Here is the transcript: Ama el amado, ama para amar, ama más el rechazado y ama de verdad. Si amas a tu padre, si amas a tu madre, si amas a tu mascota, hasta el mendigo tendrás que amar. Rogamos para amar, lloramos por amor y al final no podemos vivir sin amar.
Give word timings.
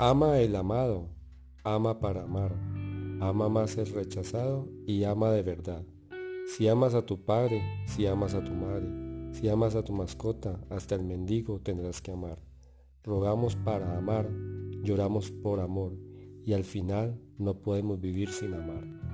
Ama 0.00 0.38
el 0.38 0.54
amado, 0.54 1.08
ama 1.64 1.98
para 1.98 2.22
amar, 2.22 2.54
ama 3.20 3.48
más 3.48 3.76
el 3.78 3.88
rechazado 3.88 4.68
y 4.86 5.02
ama 5.02 5.32
de 5.32 5.42
verdad. 5.42 5.84
Si 6.46 6.68
amas 6.68 6.94
a 6.94 7.04
tu 7.04 7.24
padre, 7.24 7.60
si 7.84 8.06
amas 8.06 8.34
a 8.34 8.44
tu 8.44 8.52
madre, 8.52 8.86
si 9.32 9.48
amas 9.48 9.74
a 9.74 9.82
tu 9.82 9.92
mascota, 9.92 10.60
hasta 10.70 10.94
el 10.94 11.02
mendigo 11.02 11.58
tendrás 11.58 12.00
que 12.00 12.12
amar. 12.12 12.38
Rogamos 13.02 13.56
para 13.56 13.98
amar, 13.98 14.30
lloramos 14.84 15.32
por 15.32 15.58
amor 15.58 15.98
y 16.44 16.52
al 16.52 16.62
final 16.62 17.20
no 17.36 17.60
podemos 17.60 18.00
vivir 18.00 18.28
sin 18.28 18.54
amar. 18.54 19.07